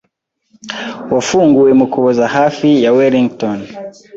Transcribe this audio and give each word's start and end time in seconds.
wafunguwe 1.13 1.71
mu 1.79 1.85
Kuboza 1.91 2.25
hafi 2.35 2.67
ya 2.83 2.91
Wellington, 2.97 3.59